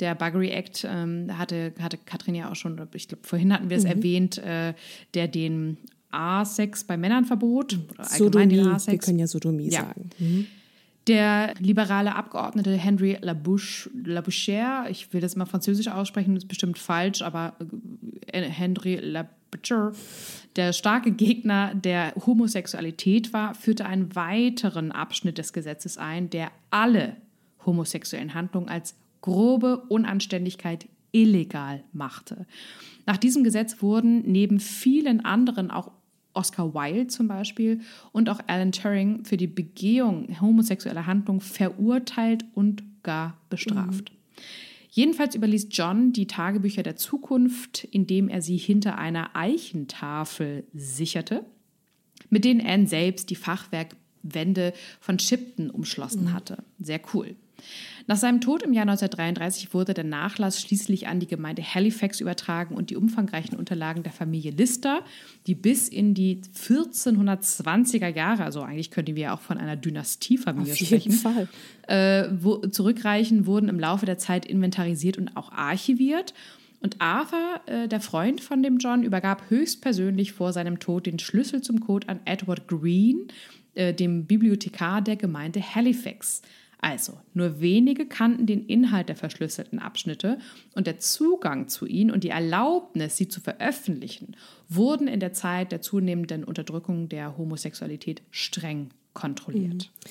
[0.00, 3.76] Der Buggery Act ähm, hatte, hatte Katrin ja auch schon, ich glaube, vorhin hatten wir
[3.76, 3.90] es mhm.
[3.90, 4.74] erwähnt, äh,
[5.14, 5.76] der den
[6.10, 7.78] A-Sex bei Männern verbot.
[8.02, 8.92] Sodomie, den A-Sex.
[8.92, 9.82] wir können ja Sodomie ja.
[9.82, 10.10] sagen.
[10.18, 10.46] Mhm.
[11.06, 17.22] Der liberale Abgeordnete Henry Labouchere, ich will das mal französisch aussprechen, das ist bestimmt falsch,
[17.22, 17.54] aber
[18.26, 19.92] äh, Henry Labouchere,
[20.56, 27.16] der starke Gegner der Homosexualität war, führte einen weiteren Abschnitt des Gesetzes ein, der alle
[27.64, 32.46] homosexuellen Handlungen als grobe Unanständigkeit illegal machte.
[33.06, 35.90] Nach diesem Gesetz wurden neben vielen anderen auch
[36.32, 37.80] Oscar Wilde zum Beispiel
[38.12, 44.10] und auch Alan Turing für die Begehung homosexueller Handlungen verurteilt und gar bestraft.
[44.10, 44.16] Mhm.
[44.92, 51.44] Jedenfalls überließ John die Tagebücher der Zukunft, indem er sie hinter einer Eichentafel sicherte,
[52.28, 56.32] mit denen Anne selbst die Fachwerkwände von Shipton umschlossen mhm.
[56.32, 56.64] hatte.
[56.80, 57.36] Sehr cool.
[58.06, 62.74] Nach seinem Tod im Jahr 1933 wurde der Nachlass schließlich an die Gemeinde Halifax übertragen
[62.74, 65.04] und die umfangreichen Unterlagen der Familie Lister,
[65.46, 71.12] die bis in die 1420er Jahre, also eigentlich könnten wir auch von einer Dynastiefamilie sprechen,
[71.12, 71.48] Fall.
[71.86, 76.34] Äh, wo, zurückreichen, wurden im Laufe der Zeit inventarisiert und auch archiviert.
[76.80, 81.60] Und Arthur, äh, der Freund von dem John, übergab höchstpersönlich vor seinem Tod den Schlüssel
[81.60, 83.28] zum Code an Edward Green,
[83.74, 86.42] äh, dem Bibliothekar der Gemeinde Halifax.
[86.82, 90.38] Also, nur wenige kannten den Inhalt der verschlüsselten Abschnitte
[90.74, 94.34] und der Zugang zu ihnen und die Erlaubnis, sie zu veröffentlichen,
[94.68, 99.90] wurden in der Zeit der zunehmenden Unterdrückung der Homosexualität streng kontrolliert.
[100.04, 100.10] Mhm.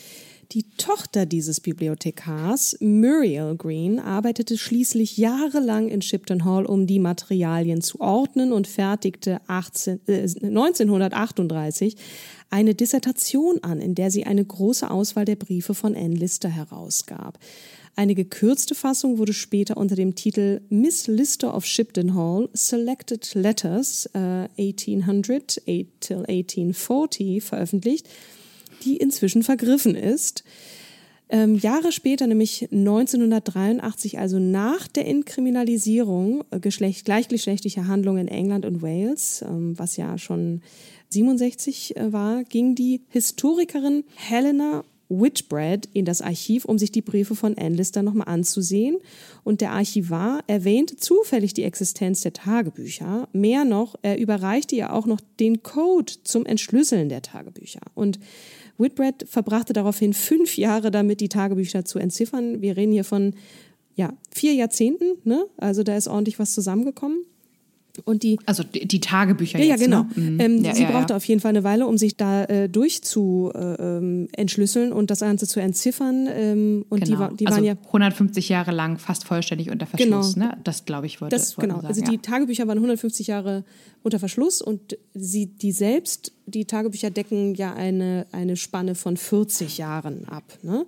[0.52, 7.82] Die Tochter dieses Bibliothekars, Muriel Green, arbeitete schließlich jahrelang in Shipton Hall, um die Materialien
[7.82, 11.98] zu ordnen und fertigte 18, äh, 1938
[12.50, 17.40] eine Dissertation an, in der sie eine große Auswahl der Briefe von Anne Lister herausgab.
[17.96, 24.10] Eine gekürzte Fassung wurde später unter dem Titel Miss Lister of Shipton Hall Selected Letters
[24.14, 25.62] äh, 1800
[26.00, 28.08] till 1840 veröffentlicht,
[28.86, 30.44] die inzwischen vergriffen ist.
[31.32, 38.66] Ähm, Jahre später, nämlich 1983, also nach der Inkriminalisierung äh, geschlecht, gleichgeschlechtlicher Handlungen in England
[38.66, 40.62] und Wales, ähm, was ja schon
[41.10, 47.36] 67 äh, war, ging die Historikerin Helena Whitbread in das Archiv, um sich die Briefe
[47.36, 48.98] von Anne Lister nochmal anzusehen.
[49.44, 53.28] Und der Archivar erwähnte zufällig die Existenz der Tagebücher.
[53.34, 57.82] Mehr noch, er überreichte ihr auch noch den Code zum Entschlüsseln der Tagebücher.
[57.96, 58.20] Und
[58.80, 62.62] Whitbread verbrachte daraufhin fünf Jahre damit, die Tagebücher zu entziffern.
[62.62, 63.34] Wir reden hier von
[63.96, 65.46] ja, vier Jahrzehnten, ne?
[65.58, 67.26] also da ist ordentlich was zusammengekommen.
[68.06, 69.60] Und die, also die, die Tagebücher.
[69.60, 70.06] Ja, jetzt, ja genau.
[70.16, 70.32] Ne?
[70.32, 70.40] Mhm.
[70.40, 73.52] Ähm, ja, sie ja, brauchte auf jeden Fall eine Weile, um sich da äh, durchzu
[73.54, 76.28] äh, ähm, entschlüsseln und das Ganze zu entziffern.
[76.32, 77.28] Ähm, und genau.
[77.30, 80.36] die, die also waren ja 150 Jahre lang fast vollständig unter Verschluss.
[80.36, 80.48] Genau.
[80.48, 80.58] Ne?
[80.64, 81.36] Das glaube ich wollte.
[81.36, 81.76] Das genau.
[81.76, 83.64] Sagen, also die Tagebücher waren 150 Jahre
[84.04, 89.78] unter Verschluss und sie die selbst die Tagebücher decken ja eine eine Spanne von 40
[89.78, 90.44] Jahren ab.
[90.62, 90.86] Ne?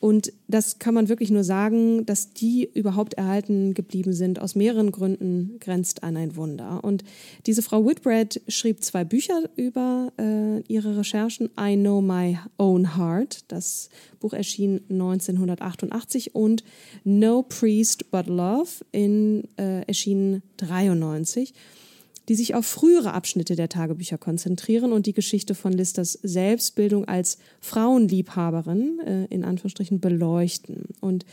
[0.00, 4.40] Und das kann man wirklich nur sagen, dass die überhaupt erhalten geblieben sind.
[4.40, 6.82] Aus mehreren Gründen grenzt an ein Wunder.
[6.84, 7.04] Und
[7.46, 11.50] diese Frau Whitbread schrieb zwei Bücher über äh, ihre Recherchen.
[11.58, 13.44] I Know My Own Heart.
[13.48, 16.64] Das Buch erschien 1988 und
[17.04, 21.54] No Priest But Love in, äh, erschien 93
[22.30, 27.38] die sich auf frühere Abschnitte der Tagebücher konzentrieren und die Geschichte von Listers Selbstbildung als
[27.60, 30.84] Frauenliebhaberin äh, in Anführungsstrichen beleuchten.
[31.00, 31.26] Und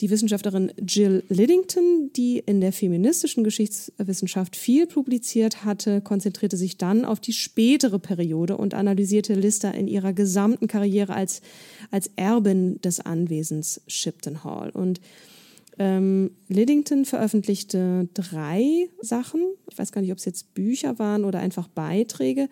[0.00, 7.06] die Wissenschaftlerin Jill Liddington, die in der feministischen Geschichtswissenschaft viel publiziert hatte, konzentrierte sich dann
[7.06, 11.40] auf die spätere Periode und analysierte Lister in ihrer gesamten Karriere als,
[11.90, 14.68] als Erbin des Anwesens Shipton Hall.
[14.68, 15.00] Und
[15.78, 19.40] ähm, Liddington veröffentlichte drei Sachen.
[19.70, 22.48] Ich weiß gar nicht, ob es jetzt Bücher waren oder einfach Beiträge.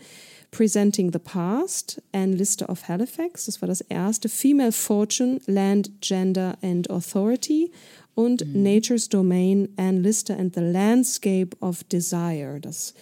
[0.50, 4.28] Presenting the Past, Anne Lister of Halifax, das war das erste.
[4.28, 7.70] Female Fortune, Land, Gender and Authority.
[8.14, 8.62] Und mhm.
[8.62, 12.58] Nature's Domain, Anne Lister and the Landscape of Desire.
[12.60, 12.92] Das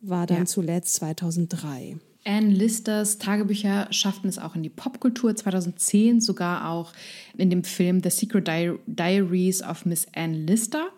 [0.00, 0.44] war dann ja.
[0.46, 1.96] zuletzt 2003.
[2.26, 6.92] Anne Listers Tagebücher schafften es auch in die Popkultur, 2010 sogar auch
[7.38, 8.48] in dem Film The Secret
[8.86, 10.88] Diaries of Miss Anne Lister.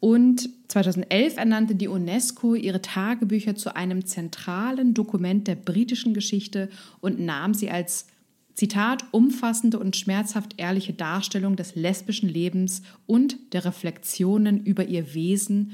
[0.00, 6.68] Und 2011 ernannte die UNESCO ihre Tagebücher zu einem zentralen Dokument der britischen Geschichte
[7.00, 8.06] und nahm sie als
[8.54, 15.72] Zitat, umfassende und schmerzhaft ehrliche Darstellung des lesbischen Lebens und der Reflexionen über ihr Wesen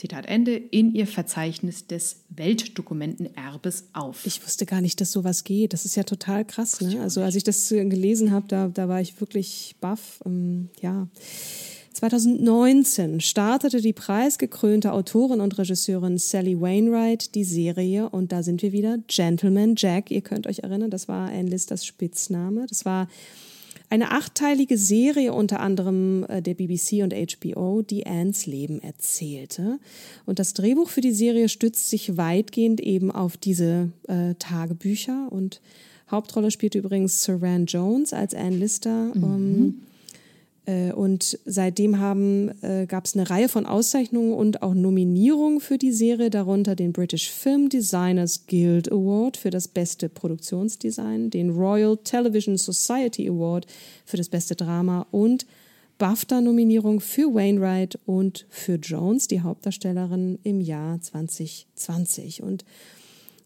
[0.00, 4.24] Zitat Ende, in ihr Verzeichnis des Weltdokumentenerbes auf.
[4.24, 5.74] Ich wusste gar nicht, dass sowas geht.
[5.74, 6.80] Das ist ja total krass.
[6.80, 7.02] Ne?
[7.02, 10.22] Also als ich das gelesen habe, da, da war ich wirklich baff.
[10.24, 11.06] Ähm, ja.
[11.92, 18.72] 2019 startete die preisgekrönte Autorin und Regisseurin Sally Wainwright die Serie und da sind wir
[18.72, 20.10] wieder Gentleman Jack.
[20.10, 22.64] Ihr könnt euch erinnern, das war Anne Listers Spitzname.
[22.66, 23.06] Das war
[23.90, 29.78] eine achteilige Serie unter anderem äh, der BBC und HBO, die Annes Leben erzählte.
[30.26, 35.60] Und das Drehbuch für die Serie stützt sich weitgehend eben auf diese äh, Tagebücher und
[36.10, 39.12] Hauptrolle spielte übrigens Saran Jones als Anne Lister.
[39.14, 39.22] Mhm.
[39.22, 39.89] Um, äh,
[40.92, 41.94] und seitdem
[42.62, 46.92] äh, gab es eine Reihe von Auszeichnungen und auch Nominierungen für die Serie, darunter den
[46.92, 53.66] British Film Designers Guild Award für das beste Produktionsdesign, den Royal Television Society Award
[54.04, 55.46] für das beste Drama und
[55.98, 62.42] BAFTA-Nominierung für Wainwright und für Jones, die Hauptdarstellerin im Jahr 2020.
[62.42, 62.64] Und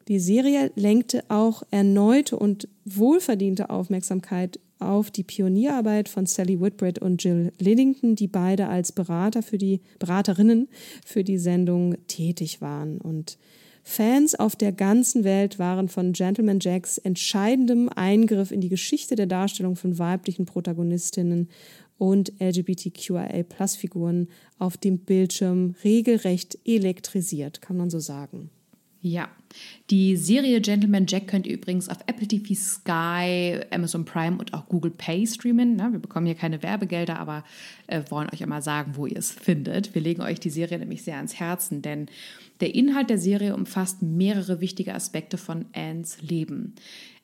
[0.06, 7.22] die Serie lenkte auch erneute und wohlverdiente Aufmerksamkeit auf die Pionierarbeit von Sally Whitbread und
[7.22, 10.68] Jill Liddington, die beide als Berater für die Beraterinnen
[11.04, 13.00] für die Sendung tätig waren.
[13.00, 13.38] Und
[13.82, 19.26] Fans auf der ganzen Welt waren von Gentleman Jacks entscheidendem Eingriff in die Geschichte der
[19.26, 21.50] Darstellung von weiblichen Protagonistinnen
[21.98, 28.50] und LGBTQIA-Plus-Figuren auf dem Bildschirm regelrecht elektrisiert, kann man so sagen.
[29.06, 29.28] Ja,
[29.90, 34.66] die Serie Gentleman Jack könnt ihr übrigens auf Apple TV, Sky, Amazon Prime und auch
[34.66, 35.76] Google Pay streamen.
[35.76, 37.44] wir bekommen hier keine Werbegelder, aber
[37.86, 39.94] äh, wollen euch immer sagen, wo ihr es findet.
[39.94, 42.06] Wir legen euch die Serie nämlich sehr ans Herzen, denn
[42.60, 46.74] der Inhalt der Serie umfasst mehrere wichtige Aspekte von Annes Leben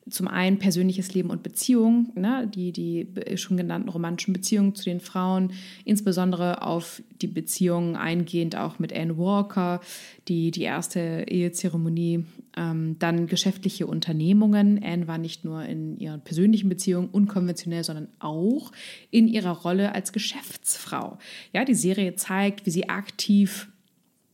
[0.08, 5.00] zum einen persönliches Leben und Beziehung, ne, die, die schon genannten romantischen Beziehungen zu den
[5.00, 5.52] Frauen,
[5.84, 9.80] insbesondere auf die Beziehungen eingehend auch mit Anne Walker,
[10.28, 12.24] die, die erste Ehezeremonie,
[12.56, 14.82] ähm, dann geschäftliche Unternehmungen.
[14.82, 18.72] Anne war nicht nur in ihren persönlichen Beziehungen unkonventionell, sondern auch
[19.10, 21.18] in ihrer Rolle als Geschäftsfrau.
[21.52, 23.68] Ja, die Serie zeigt, wie sie aktiv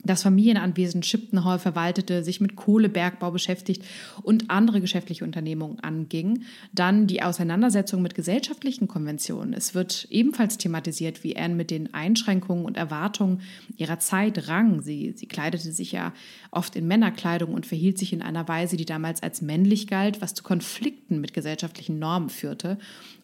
[0.06, 3.84] das Familienanwesen Shipton Hall verwaltete, sich mit Kohlebergbau beschäftigt
[4.22, 6.42] und andere geschäftliche Unternehmungen anging.
[6.72, 9.52] Dann die Auseinandersetzung mit gesellschaftlichen Konventionen.
[9.52, 13.40] Es wird ebenfalls thematisiert, wie Anne mit den Einschränkungen und Erwartungen
[13.76, 14.82] ihrer Zeit rang.
[14.82, 16.12] Sie, sie kleidete sich ja
[16.50, 20.34] oft in Männerkleidung und verhielt sich in einer Weise, die damals als männlich galt, was
[20.34, 22.78] zu Konflikten mit gesellschaftlichen Normen führte.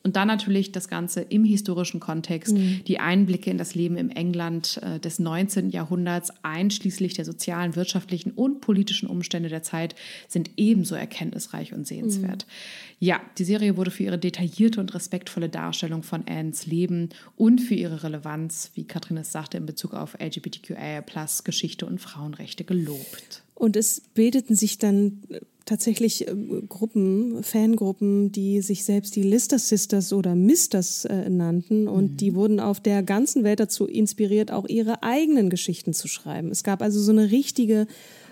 [0.05, 2.83] Und dann natürlich das Ganze im historischen Kontext, mhm.
[2.87, 5.71] die Einblicke in das Leben im England äh, des 19.
[5.71, 6.33] Jahrhunderts,
[6.73, 9.95] einschließlich der sozialen, wirtschaftlichen und politischen Umstände der Zeit,
[10.29, 12.47] sind ebenso erkenntnisreich und sehenswert.
[12.47, 12.53] Mhm.
[12.99, 17.75] Ja, die Serie wurde für ihre detaillierte und respektvolle Darstellung von Annes Leben und für
[17.75, 21.05] ihre Relevanz, wie Katrin es sagte, in Bezug auf LGBTQIA,
[21.45, 23.43] Geschichte und Frauenrechte gelobt.
[23.55, 25.23] Und es bildeten sich dann
[25.65, 26.35] tatsächlich äh,
[26.69, 32.17] Gruppen, Fangruppen, die sich selbst die Lister Sisters oder Misters äh, nannten und mhm.
[32.17, 36.51] die wurden auf der ganzen Welt dazu inspiriert, auch ihre eigenen Geschichten zu schreiben.
[36.51, 37.87] Es gab also so eine richtige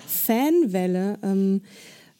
[0.07, 1.19] Fanwelle.
[1.23, 1.63] Ähm,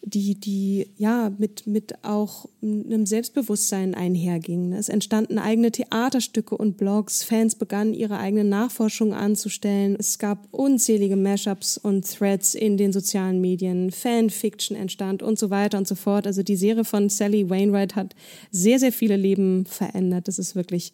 [0.03, 4.73] die, die ja mit, mit auch einem Selbstbewusstsein einhergingen.
[4.73, 9.97] Es entstanden eigene Theaterstücke und Blogs, Fans begannen ihre eigenen Nachforschungen anzustellen.
[9.99, 15.77] Es gab unzählige Mashups und Threads in den sozialen Medien, Fanfiction entstand und so weiter
[15.77, 16.27] und so fort.
[16.27, 18.15] Also die Serie von Sally Wainwright hat
[18.51, 20.29] sehr, sehr viele Leben verändert.
[20.29, 20.93] Das ist wirklich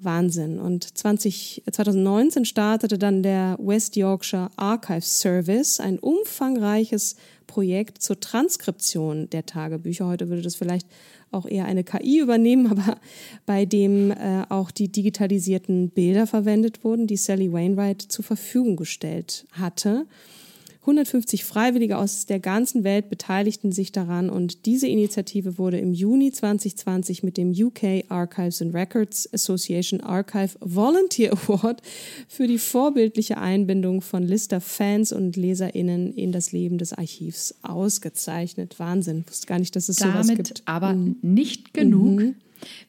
[0.00, 0.58] Wahnsinn.
[0.58, 7.16] Und 20, 2019 startete dann der West Yorkshire Archive Service, ein umfangreiches
[7.46, 10.06] Projekt zur Transkription der Tagebücher.
[10.06, 10.86] Heute würde das vielleicht
[11.30, 12.98] auch eher eine KI übernehmen, aber
[13.44, 19.46] bei dem äh, auch die digitalisierten Bilder verwendet wurden, die Sally Wainwright zur Verfügung gestellt
[19.52, 20.06] hatte.
[20.86, 26.30] 150 Freiwillige aus der ganzen Welt beteiligten sich daran und diese Initiative wurde im Juni
[26.30, 31.82] 2020 mit dem UK Archives and Records Association Archive Volunteer Award
[32.28, 38.78] für die vorbildliche Einbindung von Lister-Fans und LeserInnen in das Leben des Archivs ausgezeichnet.
[38.78, 40.62] Wahnsinn, ich wusste gar nicht, dass es Damit sowas gibt.
[40.66, 41.16] aber mhm.
[41.22, 42.20] nicht genug.
[42.20, 42.34] Mhm.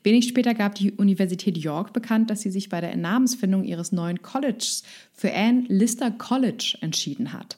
[0.03, 4.21] Wenig später gab die Universität York bekannt, dass sie sich bei der Namensfindung ihres neuen
[4.21, 4.83] Colleges
[5.13, 7.57] für Anne Lister College entschieden hat.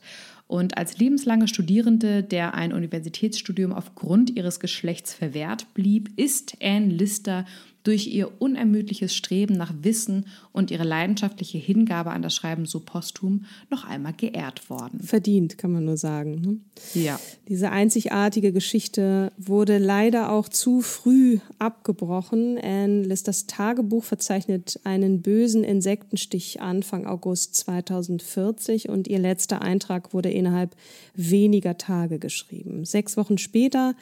[0.50, 7.46] Und als lebenslange Studierende, der ein Universitätsstudium aufgrund ihres Geschlechts verwehrt blieb, ist Anne Lister
[7.90, 13.46] durch ihr unermüdliches Streben nach Wissen und ihre leidenschaftliche Hingabe an das Schreiben so posthum
[13.72, 15.00] noch einmal geehrt worden.
[15.02, 16.40] Verdient, kann man nur sagen.
[16.40, 16.58] Ne?
[16.94, 17.20] Ja.
[17.48, 22.60] Diese einzigartige Geschichte wurde leider auch zu früh abgebrochen.
[22.62, 30.30] Anne Listers Tagebuch verzeichnet einen bösen Insektenstich Anfang August 2040 und ihr letzter Eintrag wurde
[30.30, 30.76] innerhalb
[31.16, 32.86] weniger Tage geschrieben.
[32.86, 33.96] Sechs Wochen später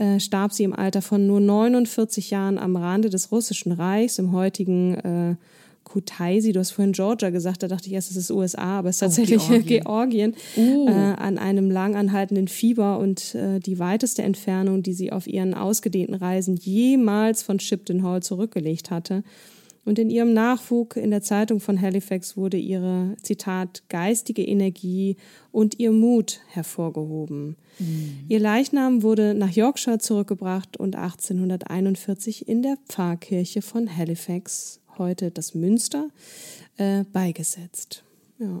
[0.00, 4.32] äh, starb sie im Alter von nur 49 Jahren am Rande des Russischen Reichs im
[4.32, 5.34] heutigen äh,
[5.84, 6.52] Kutaisi.
[6.52, 9.02] Du hast vorhin Georgia gesagt, da dachte ich erst, es ist USA, aber es ist
[9.02, 10.88] oh, tatsächlich oh, Georgien, Georgien uh.
[10.88, 15.52] äh, an einem lang anhaltenden Fieber und äh, die weiteste Entfernung, die sie auf ihren
[15.52, 19.22] ausgedehnten Reisen jemals von Shipton Hall zurückgelegt hatte.
[19.84, 25.16] Und in ihrem Nachwuch in der Zeitung von Halifax wurde ihre, Zitat, geistige Energie
[25.52, 27.56] und ihr Mut hervorgehoben.
[27.78, 28.18] Mhm.
[28.28, 35.54] Ihr Leichnam wurde nach Yorkshire zurückgebracht und 1841 in der Pfarrkirche von Halifax, heute das
[35.54, 36.10] Münster,
[36.76, 38.04] äh, beigesetzt.
[38.38, 38.60] Ja.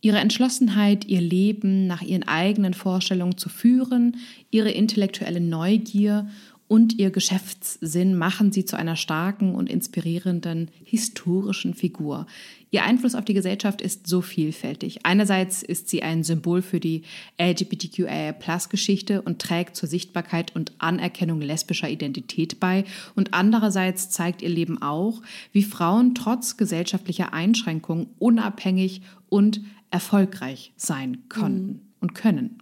[0.00, 4.16] Ihre Entschlossenheit, ihr Leben nach ihren eigenen Vorstellungen zu führen,
[4.50, 6.28] ihre intellektuelle Neugier
[6.68, 12.26] und ihr Geschäftssinn machen sie zu einer starken und inspirierenden historischen Figur.
[12.70, 15.06] Ihr Einfluss auf die Gesellschaft ist so vielfältig.
[15.06, 17.02] Einerseits ist sie ein Symbol für die
[17.40, 22.84] LGBTQIA-Plus-Geschichte und trägt zur Sichtbarkeit und Anerkennung lesbischer Identität bei.
[23.14, 29.60] Und andererseits zeigt ihr Leben auch, wie Frauen trotz gesellschaftlicher Einschränkungen unabhängig und
[29.90, 31.80] erfolgreich sein konnten mhm.
[32.00, 32.58] und können.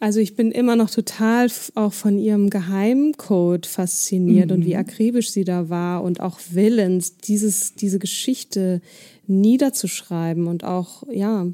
[0.00, 4.56] Also ich bin immer noch total auch von ihrem Geheimcode fasziniert mhm.
[4.56, 4.80] und wie mhm.
[4.80, 8.80] akribisch sie da war und auch willens, dieses, diese Geschichte
[9.26, 11.46] niederzuschreiben und auch, ja,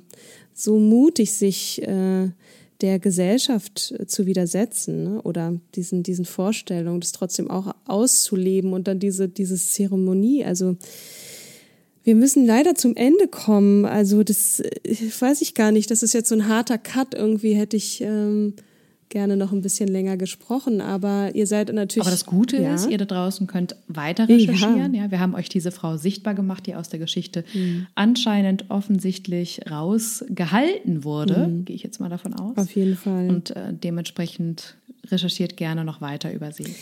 [0.54, 2.30] so mutig sich äh,
[2.80, 5.22] der Gesellschaft zu widersetzen ne?
[5.22, 10.44] oder diesen, diesen Vorstellungen, das trotzdem auch auszuleben und dann diese, diese Zeremonie.
[10.44, 10.76] Also
[12.06, 13.84] wir müssen leider zum Ende kommen.
[13.84, 14.62] Also das
[15.18, 15.90] weiß ich gar nicht.
[15.90, 17.14] Das ist jetzt so ein harter Cut.
[17.14, 18.54] Irgendwie hätte ich ähm,
[19.08, 22.06] gerne noch ein bisschen länger gesprochen, aber ihr seid natürlich.
[22.06, 22.76] Aber das Gute ja.
[22.76, 24.94] ist, ihr da draußen könnt weiter recherchieren.
[24.94, 25.02] Ja.
[25.02, 25.10] ja.
[25.10, 27.88] wir haben euch diese Frau sichtbar gemacht, die aus der Geschichte mhm.
[27.96, 31.48] anscheinend offensichtlich rausgehalten wurde.
[31.48, 31.64] Mhm.
[31.64, 32.56] Gehe ich jetzt mal davon aus.
[32.56, 33.28] Auf jeden Fall.
[33.30, 34.76] Und äh, dementsprechend
[35.08, 36.72] recherchiert gerne noch weiter über sie.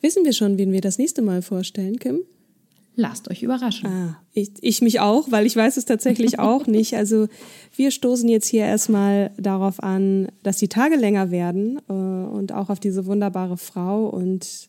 [0.00, 2.20] Wissen wir schon, wen wir das nächste Mal vorstellen, Kim?
[3.00, 3.86] Lasst euch überraschen.
[3.88, 6.96] Ah, ich, ich mich auch, weil ich weiß es tatsächlich auch nicht.
[6.96, 7.28] Also
[7.74, 12.68] wir stoßen jetzt hier erstmal darauf an, dass die Tage länger werden äh, und auch
[12.68, 14.06] auf diese wunderbare Frau.
[14.06, 14.68] Und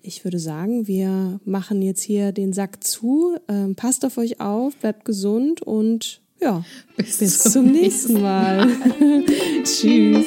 [0.00, 3.36] ich würde sagen, wir machen jetzt hier den Sack zu.
[3.48, 6.64] Ähm, passt auf euch auf, bleibt gesund und ja,
[6.96, 8.66] bis, bis zum, nächsten Mal.
[8.66, 9.24] Mal.
[9.64, 10.26] Tschüss.